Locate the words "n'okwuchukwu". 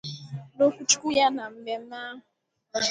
0.55-1.07